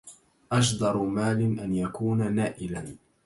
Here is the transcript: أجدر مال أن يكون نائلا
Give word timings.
أجدر 0.51 0.97
مال 0.97 1.59
أن 1.59 1.75
يكون 1.75 2.35
نائلا 2.35 2.95